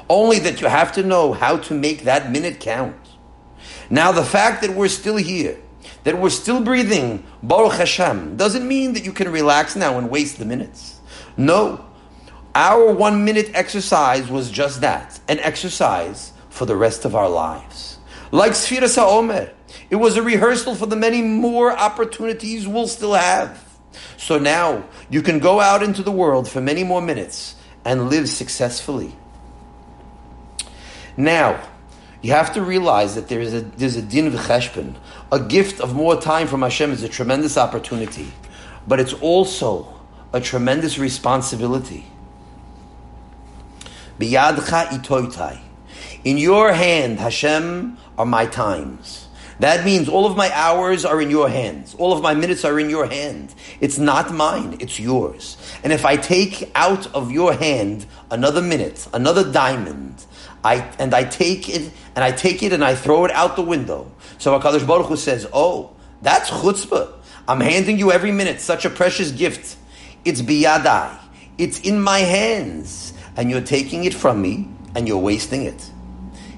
[0.08, 2.96] Only that you have to know how to make that minute count.
[3.90, 5.58] Now, the fact that we're still here,
[6.04, 10.38] that we're still breathing, Baruch Hashem, doesn't mean that you can relax now and waste
[10.38, 11.00] the minutes.
[11.36, 11.84] No.
[12.54, 16.31] Our one minute exercise was just that an exercise
[16.62, 17.98] for the rest of our lives.
[18.30, 19.50] Like Sfiras HaOmer,
[19.90, 23.60] it was a rehearsal for the many more opportunities we'll still have.
[24.16, 28.28] So now you can go out into the world for many more minutes and live
[28.28, 29.12] successfully.
[31.16, 31.60] Now,
[32.20, 34.94] you have to realize that there is a there's a din v'cheshbon,
[35.32, 38.30] a gift of more time from Hashem is a tremendous opportunity,
[38.86, 40.00] but it's also
[40.32, 42.06] a tremendous responsibility.
[44.20, 45.71] Biyadcha itoitai.
[46.24, 49.28] In your hand, Hashem, are my times.
[49.58, 51.94] That means all of my hours are in your hands.
[51.98, 53.54] All of my minutes are in your hand.
[53.80, 55.56] It's not mine, it's yours.
[55.84, 60.24] And if I take out of your hand another minute, another diamond,
[60.64, 63.62] I, and I take it, and I take it and I throw it out the
[63.62, 64.10] window.
[64.38, 67.12] So HaKadosh Baruch Hu says, oh, that's chutzpah.
[67.48, 69.76] I'm handing you every minute such a precious gift.
[70.24, 71.18] It's biyadai.
[71.58, 73.12] It's in my hands.
[73.36, 75.90] And you're taking it from me and you're wasting it.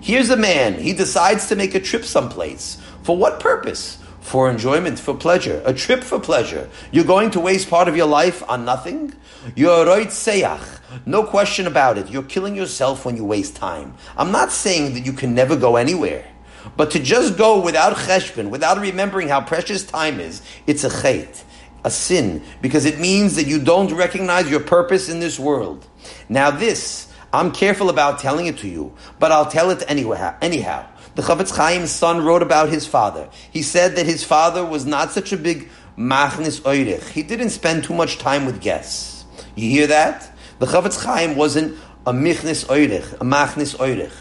[0.04, 2.76] Here's a man, he decides to make a trip someplace.
[3.04, 3.96] For what purpose?
[4.20, 5.62] For enjoyment, for pleasure.
[5.64, 6.68] A trip for pleasure.
[6.92, 9.14] You're going to waste part of your life on nothing?
[9.56, 10.60] You're rotzeach.
[11.06, 12.10] No question about it.
[12.10, 13.94] You're killing yourself when you waste time.
[14.14, 16.30] I'm not saying that you can never go anywhere.
[16.76, 21.44] But to just go without cheshbon, without remembering how precious time is, it's a chait,
[21.82, 25.86] a sin, because it means that you don't recognize your purpose in this world.
[26.28, 30.86] Now this, I'm careful about telling it to you, but I'll tell it anyway, anyhow.
[31.16, 33.28] The Chafetz Chaim's son wrote about his father.
[33.50, 35.68] He said that his father was not such a big
[35.98, 37.08] machnis oirich.
[37.08, 39.24] He didn't spend too much time with guests.
[39.56, 40.30] You hear that?
[40.60, 44.12] The Chafetz Chaim wasn't a michnis oirich, a machnis oirich.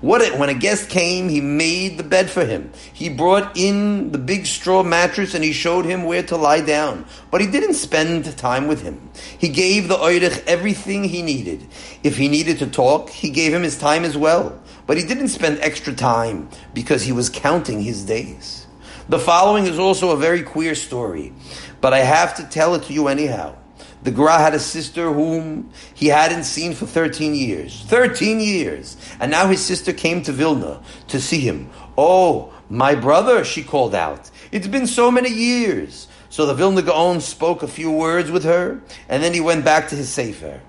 [0.00, 2.72] What it, when a guest came, he made the bed for him.
[2.92, 7.04] He brought in the big straw mattress and he showed him where to lie down.
[7.32, 9.10] But he didn't spend time with him.
[9.38, 11.66] He gave the oirich everything he needed.
[12.04, 14.60] If he needed to talk, he gave him his time as well.
[14.86, 18.66] But he didn't spend extra time because he was counting his days.
[19.08, 21.32] The following is also a very queer story,
[21.80, 23.56] but I have to tell it to you anyhow.
[24.02, 27.82] The Gra had a sister whom he hadn't seen for 13 years.
[27.86, 28.96] 13 years!
[29.20, 31.70] And now his sister came to Vilna to see him.
[31.96, 34.30] Oh, my brother, she called out.
[34.50, 36.08] It's been so many years.
[36.30, 39.88] So the Vilna Gaon spoke a few words with her, and then he went back
[39.88, 40.60] to his Sefer.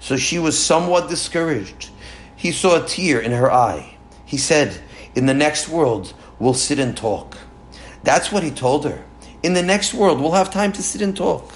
[0.00, 1.90] So she was somewhat discouraged.
[2.34, 3.96] He saw a tear in her eye.
[4.24, 4.82] He said,
[5.14, 7.38] In the next world, we'll sit and talk.
[8.02, 9.04] That's what he told her.
[9.44, 11.52] In the next world, we'll have time to sit and talk.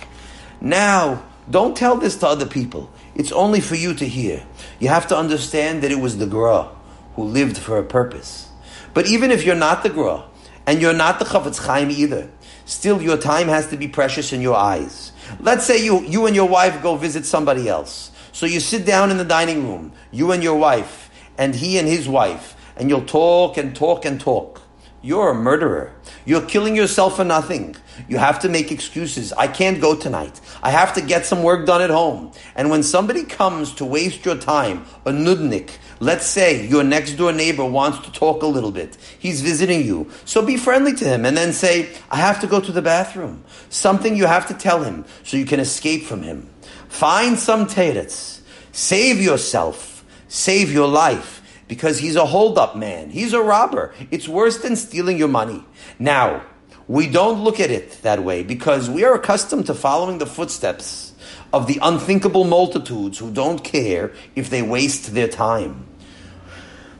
[0.60, 2.90] Now, don't tell this to other people.
[3.14, 4.44] It's only for you to hear.
[4.80, 6.68] You have to understand that it was the Gra
[7.14, 8.48] who lived for a purpose.
[8.94, 10.24] But even if you're not the Gra,
[10.66, 12.28] and you're not the Chafetz Chaim either,
[12.64, 15.12] still your time has to be precious in your eyes.
[15.40, 18.10] Let's say you, you and your wife go visit somebody else.
[18.32, 21.86] So you sit down in the dining room, you and your wife, and he and
[21.86, 24.60] his wife, and you'll talk and talk and talk.
[25.06, 25.92] You're a murderer.
[26.24, 27.76] You're killing yourself for nothing.
[28.08, 29.32] You have to make excuses.
[29.32, 30.40] I can't go tonight.
[30.64, 32.32] I have to get some work done at home.
[32.56, 37.32] And when somebody comes to waste your time, a nudnik, let's say your next door
[37.32, 38.96] neighbor wants to talk a little bit.
[39.16, 40.10] He's visiting you.
[40.24, 43.44] So be friendly to him and then say, I have to go to the bathroom.
[43.68, 46.50] Something you have to tell him so you can escape from him.
[46.88, 48.40] Find some teretz.
[48.72, 50.04] Save yourself.
[50.26, 51.36] Save your life
[51.68, 53.10] because he's a hold-up man.
[53.10, 53.94] He's a robber.
[54.10, 55.64] It's worse than stealing your money.
[55.98, 56.42] Now,
[56.88, 61.12] we don't look at it that way because we are accustomed to following the footsteps
[61.52, 65.86] of the unthinkable multitudes who don't care if they waste their time.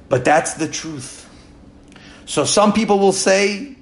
[0.08, 1.28] But that's the truth.
[2.26, 3.76] So some people will say,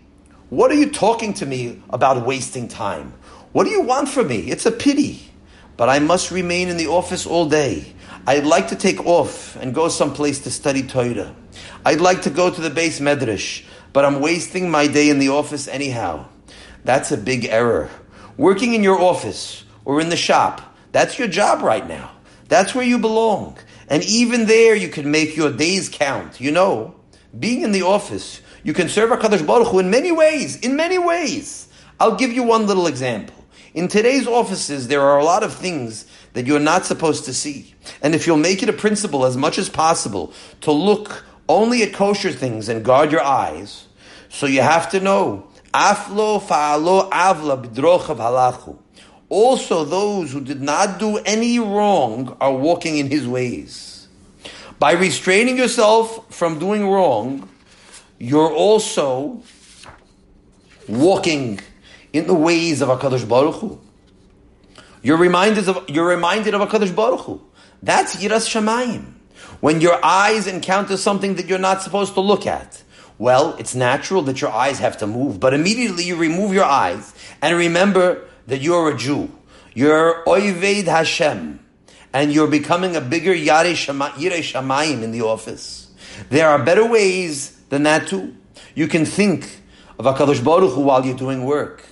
[0.50, 3.14] What are you talking to me about wasting time?
[3.52, 4.50] What do you want from me?
[4.50, 5.30] It's a pity.
[5.76, 7.94] But I must remain in the office all day.
[8.26, 11.34] I'd like to take off and go someplace to study Torah.
[11.84, 15.28] I'd like to go to the beis medrash, but I'm wasting my day in the
[15.28, 16.26] office anyhow.
[16.84, 17.90] That's a big error.
[18.38, 22.12] Working in your office or in the shop, that's your job right now.
[22.48, 23.58] That's where you belong.
[23.88, 26.40] And even there, you can make your days count.
[26.40, 26.94] You know,
[27.38, 30.96] being in the office, you can serve HaKadosh Baruch Hu in many ways, in many
[30.96, 31.68] ways.
[32.00, 33.34] I'll give you one little example.
[33.74, 37.74] In today's offices, there are a lot of things that you're not supposed to see.
[38.02, 41.92] And if you'll make it a principle as much as possible to look only at
[41.92, 43.86] kosher things and guard your eyes,
[44.28, 48.76] so you have to know, aflo fa'alo avla bidrochav halachu.
[49.28, 54.08] Also, those who did not do any wrong are walking in his ways.
[54.78, 57.48] By restraining yourself from doing wrong,
[58.18, 59.42] you're also
[60.88, 61.60] walking
[62.12, 63.80] in the ways of HaKadosh Baruch Hu.
[65.04, 67.40] You're reminded of, you're reminded of HaKadosh Baruch Hu.
[67.82, 69.12] That's Yiras Shamayim.
[69.60, 72.82] When your eyes encounter something that you're not supposed to look at,
[73.18, 77.14] well, it's natural that your eyes have to move, but immediately you remove your eyes
[77.42, 79.30] and remember that you're a Jew.
[79.74, 81.60] You're Oived Hashem.
[82.14, 85.92] And you're becoming a bigger Yare Shamayim in the office.
[86.30, 88.34] There are better ways than that too.
[88.74, 89.60] You can think
[89.98, 91.84] of HaKadosh Baruch Hu while you're doing work.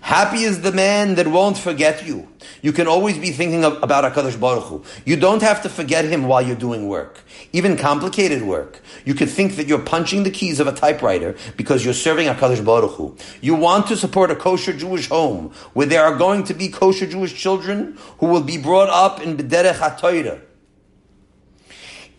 [0.00, 2.26] Happy is the man that won't forget you.
[2.62, 4.82] You can always be thinking of, about HaKadosh Baruch Hu.
[5.04, 7.22] You don't have to forget him while you're doing work.
[7.52, 8.80] Even complicated work.
[9.04, 12.64] You could think that you're punching the keys of a typewriter because you're serving HaKadosh
[12.64, 13.16] Baruch Hu.
[13.40, 17.06] You want to support a kosher Jewish home where there are going to be kosher
[17.06, 20.40] Jewish children who will be brought up in B'derech HaTorah.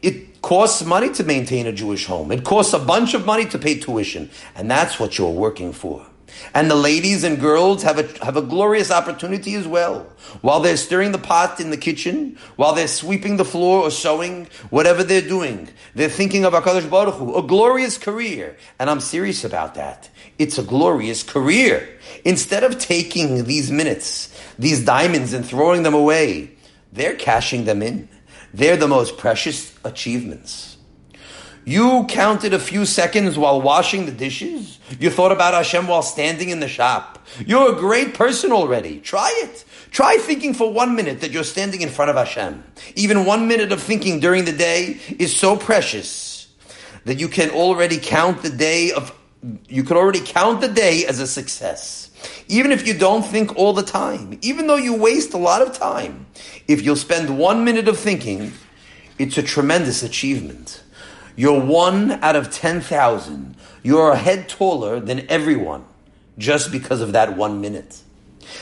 [0.02, 2.32] It costs money to maintain a Jewish home.
[2.32, 4.30] It costs a bunch of money to pay tuition.
[4.56, 6.08] And that's what you're working for.
[6.54, 10.08] And the ladies and girls have a, have a glorious opportunity as well.
[10.41, 14.48] While they're stirring the pot in the kitchen, while they're sweeping the floor or sewing,
[14.70, 18.58] whatever they're doing, they're thinking of HaKadosh Baruch Hu, a glorious career.
[18.80, 20.10] And I'm serious about that.
[20.38, 21.98] It's a glorious career.
[22.26, 26.52] Instead of taking these minutes, these diamonds and throwing them away,
[26.91, 28.10] they're cashing them in.
[28.54, 30.70] They're the most precious achievements.
[31.71, 34.77] You counted a few seconds while washing the dishes.
[34.99, 37.25] You thought about Hashem while standing in the shop.
[37.45, 38.99] You're a great person already.
[38.99, 39.63] Try it.
[39.89, 42.62] Try thinking for one minute that you're standing in front of Hashem.
[42.95, 46.49] Even one minute of thinking during the day is so precious
[47.05, 49.17] that you can already count the day of,
[49.69, 52.11] you can already count the day as a success.
[52.49, 55.72] Even if you don't think all the time, even though you waste a lot of
[55.72, 56.26] time,
[56.67, 58.51] if you'll spend one minute of thinking,
[59.17, 60.84] it's a tremendous achievement.
[61.36, 63.55] You're one out of 10,000.
[63.84, 65.86] You're a head taller than everyone
[66.38, 68.01] just because of that one minute.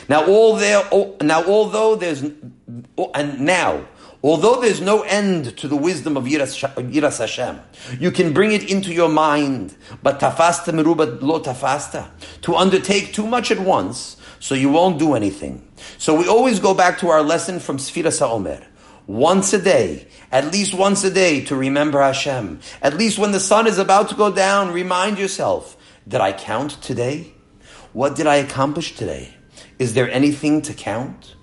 [0.08, 0.84] Now, all there,
[1.22, 3.86] now, although there's, and now,
[4.24, 7.60] although there's no end to the wisdom of Yiras Hashem,
[8.00, 12.10] you can bring it into your mind, but tafasta meruba lo tafasta,
[12.42, 15.68] to undertake too much at once, so you won't do anything.
[15.98, 18.66] So we always go back to our lesson from Sfiras HaOmer.
[19.10, 22.60] Once a day, at least once a day to remember Hashem.
[22.80, 25.76] At least when the sun is about to go down, remind yourself,
[26.08, 27.34] did I count today?
[27.92, 29.34] What did I accomplish today?
[29.80, 31.34] Is there anything to count?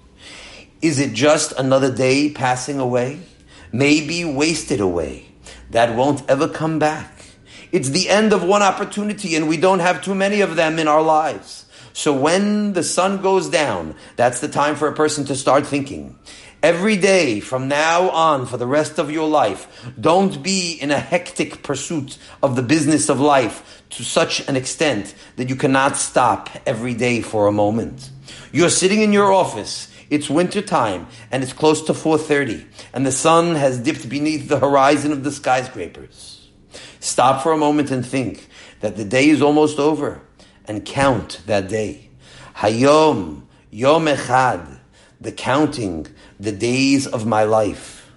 [0.80, 3.18] Is it just another day passing away?
[3.72, 5.26] Maybe wasted away.
[5.70, 7.24] That won't ever come back.
[7.72, 10.86] It's the end of one opportunity and we don't have too many of them in
[10.86, 11.66] our lives.
[11.96, 16.18] So when the sun goes down, that's the time for a person to start thinking.
[16.62, 20.98] Every day from now on for the rest of your life, don't be in a
[20.98, 26.48] hectic pursuit of the business of life to such an extent that you cannot stop
[26.64, 28.11] every day for a moment.
[28.52, 29.92] You're sitting in your office.
[30.09, 34.59] It's winter time and it's close to 4:30 and the sun has dipped beneath the
[34.59, 36.48] horizon of the skyscrapers.
[37.00, 38.48] Stop for a moment and think
[38.80, 40.22] that the day is almost over
[40.66, 42.11] and count that day.
[42.57, 44.78] Hayom, Yom Echad,
[45.20, 46.07] the counting,
[46.39, 48.11] the days of my life.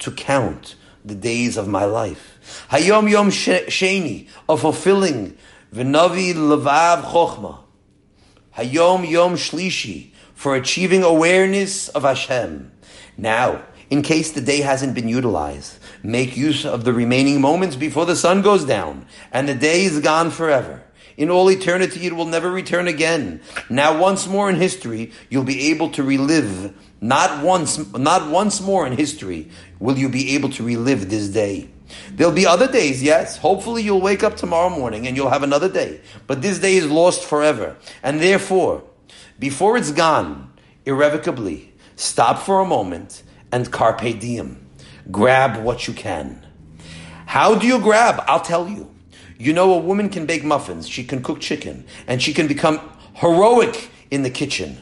[0.00, 2.66] To count the days of my life.
[2.70, 5.36] Hayom Yom Sheni, of fulfilling
[5.72, 7.60] V'navi Levav Chochma.
[8.56, 12.72] Hayom Yom Shlishi, for achieving awareness of Hashem.
[13.16, 18.04] Now, in case the day hasn't been utilized, make use of the remaining moments before
[18.04, 20.82] the sun goes down and the day is gone forever.
[21.16, 23.40] In all eternity, it will never return again.
[23.70, 26.74] Now, once more in history, you'll be able to relive.
[27.00, 31.70] Not once, not once more in history will you be able to relive this day.
[32.10, 33.38] There'll be other days, yes.
[33.38, 36.00] Hopefully, you'll wake up tomorrow morning and you'll have another day.
[36.26, 37.76] But this day is lost forever.
[38.02, 38.82] And therefore,
[39.38, 40.52] before it's gone,
[40.84, 44.66] irrevocably, stop for a moment and carpe diem.
[45.10, 46.44] Grab what you can.
[47.26, 48.22] How do you grab?
[48.26, 48.95] I'll tell you.
[49.38, 52.80] You know, a woman can bake muffins, she can cook chicken, and she can become
[53.14, 54.78] heroic in the kitchen.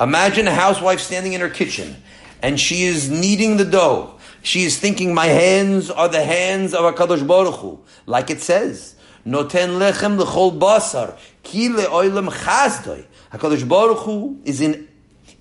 [0.00, 1.96] Imagine a housewife standing in her kitchen
[2.42, 4.14] and she is kneading the dough.
[4.42, 7.80] She is thinking, my hands are the hands of HaKadosh Baruch Hu.
[8.06, 13.04] Like it says, Noten lechem lechol basar, ki le'oilem chazdoi.
[13.32, 14.88] HaKadosh Baruch Hu is in,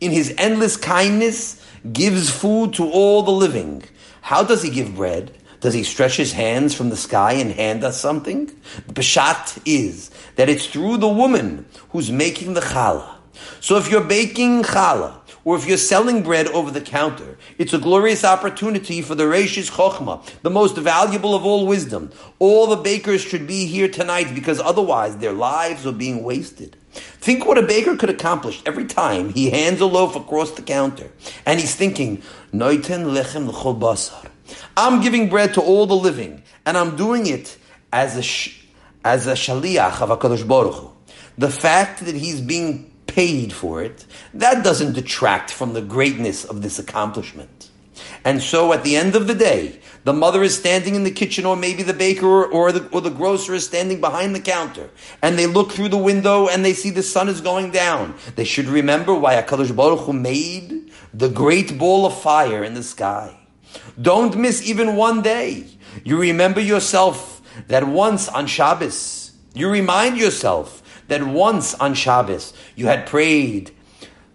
[0.02, 3.84] in his endless kindness, gives food to all the living.
[4.22, 5.32] How does he give bread?
[5.62, 8.46] Does he stretch his hands from the sky and hand us something?
[8.88, 13.16] The Peshat is that it's through the woman who's making the challah.
[13.60, 17.80] So if you're baking challah, or if you're selling bread over the counter, it's a
[17.80, 22.12] glorious opportunity for the Reishis Chochmah, the most valuable of all wisdom.
[22.40, 26.76] All the bakers should be here tonight because otherwise their lives are being wasted.
[26.92, 31.10] Think what a baker could accomplish every time he hands a loaf across the counter
[31.46, 32.22] and he's thinking,
[32.54, 34.30] Noiten lechem l'chol basar.
[34.76, 37.58] I'm giving bread to all the living, and I'm doing it
[37.92, 38.66] as a sh-
[39.04, 40.92] as a shaliach of Hakadosh Baruch Hu.
[41.38, 46.62] The fact that he's being paid for it, that doesn't detract from the greatness of
[46.62, 47.70] this accomplishment.
[48.24, 51.46] And so, at the end of the day, the mother is standing in the kitchen,
[51.46, 54.90] or maybe the baker or, or, the, or the grocer is standing behind the counter,
[55.22, 58.16] and they look through the window and they see the sun is going down.
[58.36, 62.84] They should remember why Hakadosh Baruch Hu made the great ball of fire in the
[62.84, 63.39] sky.
[64.02, 65.66] Don't miss even one day.
[66.04, 72.88] You remember yourself that once on Shabbos, you remind yourself that once on Shabbos you
[72.88, 73.72] had prayed,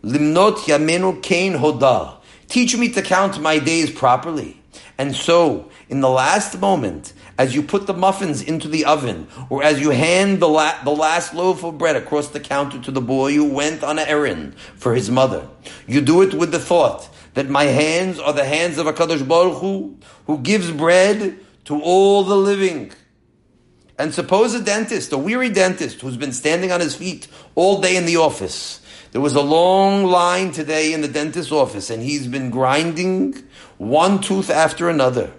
[0.02, 2.16] Limnot Yamenu Kain Hoda.
[2.48, 4.60] Teach me to count my days properly.
[4.98, 9.62] And so, in the last moment, as you put the muffins into the oven, or
[9.62, 13.00] as you hand the, la- the last loaf of bread across the counter to the
[13.00, 15.48] boy who went on an errand for his mother,
[15.86, 19.58] you do it with the thought that my hands are the hands of HaKadosh Baruch
[19.58, 22.92] Hu, who gives bread to all the living.
[23.98, 27.96] And suppose a dentist, a weary dentist, who's been standing on his feet all day
[27.96, 28.80] in the office.
[29.12, 33.44] There was a long line today in the dentist's office, and he's been grinding
[33.78, 35.32] one tooth after another.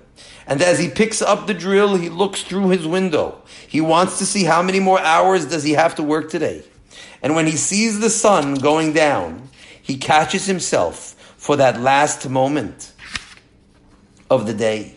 [0.48, 3.42] And as he picks up the drill, he looks through his window.
[3.68, 6.64] He wants to see how many more hours does he have to work today.
[7.22, 9.50] And when he sees the sun going down,
[9.82, 11.15] he catches himself
[11.46, 12.92] for that last moment
[14.32, 14.96] of the day.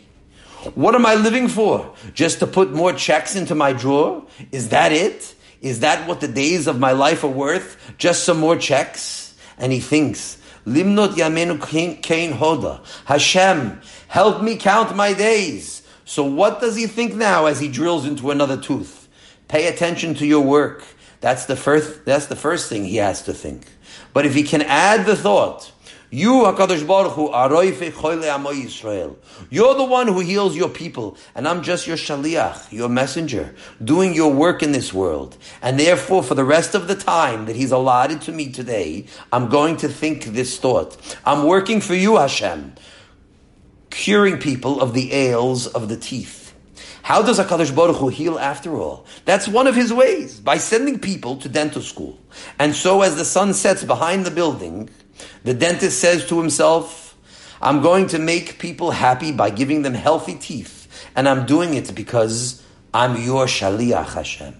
[0.74, 1.94] What am I living for?
[2.14, 4.24] Just to put more checks into my drawer?
[4.51, 5.34] Is that it?
[5.61, 7.76] Is that what the days of my life are worth?
[7.99, 9.36] Just some more checks?
[9.59, 11.61] And he thinks, Limnot Yamenu
[12.01, 12.80] Kain Hoda.
[13.05, 15.82] Hashem, help me count my days.
[16.07, 19.07] So what does he think now as he drills into another tooth?
[19.49, 20.82] Pay attention to your work.
[21.20, 23.66] That's the first, that's the first thing he has to think.
[24.14, 25.72] But if he can add the thought,
[26.11, 29.16] You, HaKadosh Baruch Hu, Aroife Choyle Amo Yisrael.
[29.50, 33.54] You're the one who heals your people, and I'm just your shaliach, your messenger,
[33.84, 35.36] doing your work in this world.
[35.61, 39.50] And therefore, for the rest of the time that He's allotted to me today, I'm
[39.50, 40.96] going to think this thought.
[41.26, 42.72] I'm working for you, Hashem,
[43.90, 46.54] curing people of the ails of the teeth.
[47.02, 49.04] How does HaKadosh Baruch Hu heal after all?
[49.26, 52.18] That's one of his ways, by sending people to dental school.
[52.59, 54.88] And so as the sun sets behind the building,
[55.45, 57.16] the dentist says to himself,
[57.61, 60.89] I'm going to make people happy by giving them healthy teeth.
[61.16, 62.62] And I'm doing it because
[62.95, 64.55] I'm your Shaliach Hashem.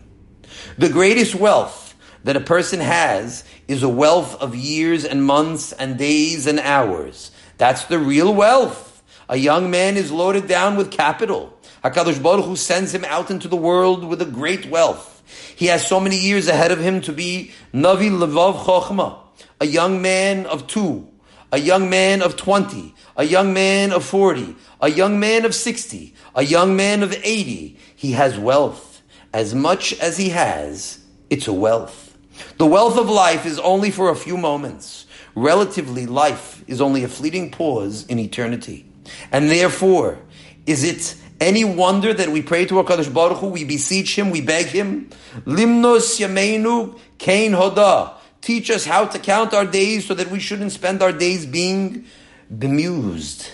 [0.77, 1.95] The greatest wealth
[2.25, 7.31] that a person has is a wealth of years and months and days and hours.
[7.59, 9.03] That's the real wealth.
[9.29, 11.59] A young man is loaded down with capital.
[11.85, 15.23] HaKadosh Baruch Hu sends him out into the world with a great wealth.
[15.55, 19.19] He has so many years ahead of him to be Navi Levav Chochma,
[19.61, 21.09] a young man of two,
[21.53, 26.15] a young man of 20, a young man of 40, a young man of 60,
[26.35, 27.77] a young man of 80.
[27.95, 29.03] He has wealth.
[29.33, 31.01] As much as he has,
[31.31, 32.17] it's a wealth.
[32.57, 35.07] The wealth of life is only for a few moments.
[35.35, 38.87] Relatively, life is only a fleeting pause in eternity.
[39.33, 40.19] And therefore,
[40.67, 44.41] is it any wonder that we pray to HaKadosh Baruch Hu, we beseech Him, we
[44.41, 45.11] beg Him?
[45.45, 48.18] Limnos yameinu kain hoda.
[48.49, 52.07] Teach us how to count our days so that we shouldn't spend our days being
[52.49, 53.47] bemused.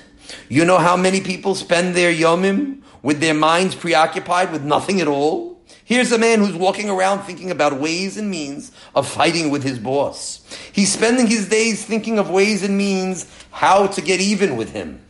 [0.49, 5.09] You know how many people spend their yomim with their minds preoccupied with nothing at
[5.09, 5.61] all?
[5.85, 9.81] Here's a man who's walking around thinking about ways and means of fighting with his
[9.81, 10.47] boss.
[10.73, 15.05] He's spending his days thinking of ways and means how to get even with him.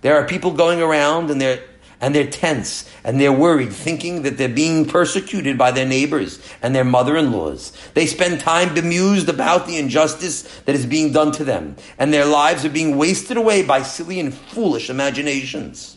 [0.00, 1.62] There are people going around and they're
[2.04, 6.74] and they're tense and they're worried, thinking that they're being persecuted by their neighbors and
[6.74, 7.72] their mother-in-laws.
[7.94, 12.26] They spend time bemused about the injustice that is being done to them, and their
[12.26, 15.96] lives are being wasted away by silly and foolish imaginations.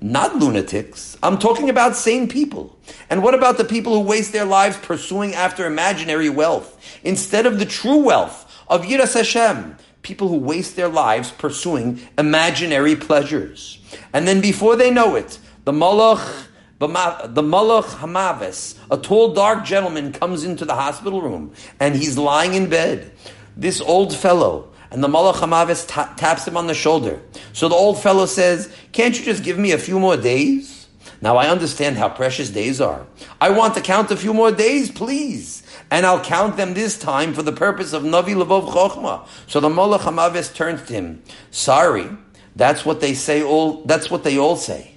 [0.00, 1.18] Not lunatics.
[1.20, 2.78] I'm talking about sane people.
[3.10, 7.58] And what about the people who waste their lives pursuing after imaginary wealth instead of
[7.58, 9.76] the true wealth of Yiras Hashem?
[10.02, 13.78] People who waste their lives pursuing imaginary pleasures.
[14.12, 16.46] And then before they know it, the Malach,
[16.78, 22.54] the Malach Hamavis, a tall, dark gentleman, comes into the hospital room and he's lying
[22.54, 23.12] in bed.
[23.56, 27.20] This old fellow, and the Malach Hamavis ta- taps him on the shoulder.
[27.52, 30.88] So the old fellow says, Can't you just give me a few more days?
[31.20, 33.06] Now I understand how precious days are.
[33.40, 35.62] I want to count a few more days, please.
[35.90, 39.26] And I'll count them this time for the purpose of Navi Levov Chochma.
[39.48, 41.22] So the Malach Hamavis turns to him.
[41.50, 42.08] Sorry,
[42.54, 44.94] that's what they say all, that's what they all say.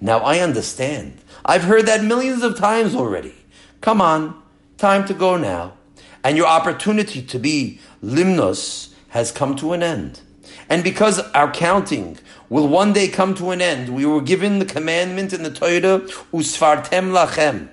[0.00, 1.18] Now I understand.
[1.46, 3.34] I've heard that millions of times already.
[3.80, 4.40] Come on,
[4.76, 5.74] time to go now.
[6.22, 10.20] And your opportunity to be limnos has come to an end.
[10.68, 12.18] And because our counting
[12.48, 16.00] will one day come to an end, we were given the commandment in the Torah,
[16.32, 17.68] usfartem lachem.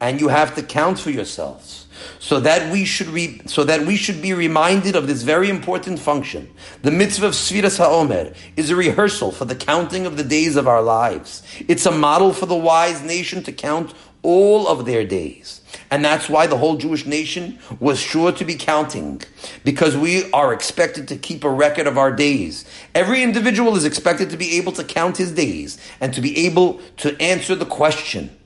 [0.00, 1.87] And you have to count for yourselves
[2.18, 5.98] so that we should re, so that we should be reminded of this very important
[5.98, 6.48] function.
[6.82, 10.68] The mitzvah of Sfiras HaOmer is a rehearsal for the counting of the days of
[10.68, 11.42] our lives.
[11.68, 15.60] It's a model for the wise nation to count all of their days.
[15.90, 19.22] And that's why the whole Jewish nation was sure to be counting,
[19.64, 22.64] because we are expected to keep a record of our days.
[22.94, 26.80] Every individual is expected to be able to count his days and to be able
[26.98, 28.36] to answer the question,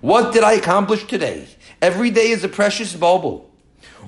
[0.00, 1.48] what did I accomplish today?
[1.86, 3.48] Every day is a precious bauble.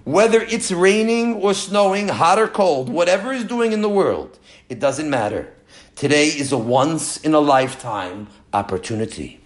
[0.03, 4.37] Whether it's raining or snowing, hot or cold, whatever is doing in the world,
[4.69, 5.55] it doesn't matter.
[5.95, 9.41] Today is a once in a lifetime opportunity.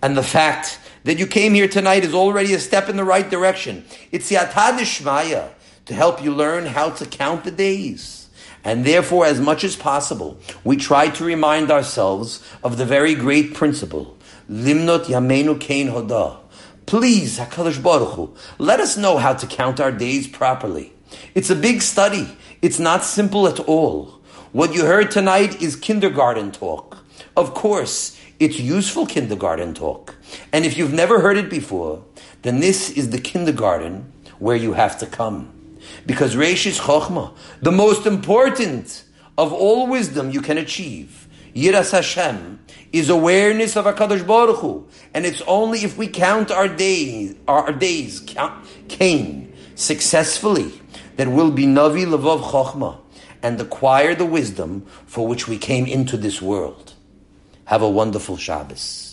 [0.00, 3.28] And the fact that you came here tonight is already a step in the right
[3.28, 3.84] direction.
[4.10, 5.50] It's the Atad
[5.84, 8.30] to help you learn how to count the days.
[8.64, 13.52] And therefore, as much as possible, we try to remind ourselves of the very great
[13.52, 14.16] principle,
[14.48, 16.38] Limnot Yamenu Kain Hodah
[16.86, 20.92] Please, HaKadosh Baruch Hu, let us know how to count our days properly.
[21.34, 22.36] It's a big study.
[22.62, 24.20] It's not simple at all.
[24.52, 26.98] What you heard tonight is kindergarten talk.
[27.36, 30.14] Of course, it's useful kindergarten talk.
[30.52, 32.04] And if you've never heard it before,
[32.42, 35.52] then this is the kindergarten where you have to come.
[36.06, 39.02] Because Reishis Chochmah, the most important
[39.36, 41.26] of all wisdom you can achieve.
[41.52, 42.60] Yiras Hashem
[42.98, 44.86] is awareness of HaKadosh Baruch Hu.
[45.14, 50.80] And it's only if we count our days, our days, count, Cain, successfully,
[51.16, 52.98] that we'll be Navi Levov Chochmah
[53.42, 56.94] and acquire the wisdom for which we came into this world.
[57.66, 59.05] Have a wonderful Shabbos.